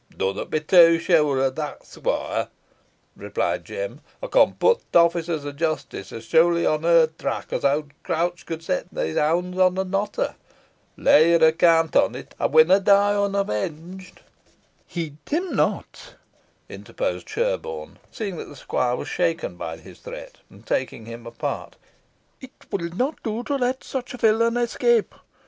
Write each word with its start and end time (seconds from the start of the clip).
"Dunna 0.17 0.45
be 0.45 0.59
too 0.59 0.97
sure 0.97 1.39
o' 1.39 1.51
that, 1.51 1.85
squoire," 1.85 2.47
replied 3.15 3.65
Jem. 3.65 4.01
"Ey 4.23 4.29
con 4.29 4.55
put 4.55 4.79
t' 4.91 4.97
officers 4.97 5.45
o' 5.45 5.51
jestis 5.51 6.11
os 6.11 6.23
surely 6.23 6.65
on 6.65 6.81
her 6.81 7.05
track 7.05 7.53
os 7.53 7.63
owd 7.63 7.93
Crouch 8.01 8.47
could 8.47 8.63
set 8.63 8.87
these 8.91 9.15
hounds 9.15 9.59
on 9.59 9.77
an 9.77 9.93
otter. 9.93 10.33
Lay 10.97 11.29
yer 11.29 11.45
account 11.47 11.95
on 11.95 12.15
it, 12.15 12.33
ey 12.41 12.47
winna 12.47 12.79
dee 12.79 12.89
unavenged." 12.91 14.21
"Heed 14.87 15.17
him 15.29 15.55
not," 15.55 16.15
interposed 16.67 17.29
Sherborne, 17.29 17.99
seeing 18.11 18.37
that 18.37 18.45
the 18.49 18.55
squire 18.55 18.95
was 18.95 19.07
shaken 19.07 19.55
by 19.55 19.77
his 19.77 19.99
threat, 19.99 20.39
and 20.49 20.65
taking 20.65 21.05
him 21.05 21.27
apart; 21.27 21.75
"it 22.41 22.53
will 22.71 22.89
not 22.95 23.21
do 23.21 23.43
to 23.43 23.55
let 23.55 23.83
such 23.83 24.15
a 24.15 24.17
villain 24.17 24.57
escape. 24.57 25.13